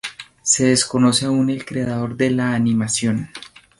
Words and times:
Se 0.41 0.65
desconoce 0.65 1.27
aún 1.27 1.51
al 1.51 1.63
creador 1.63 2.17
de 2.17 2.31
la 2.31 2.55
animación. 2.55 3.29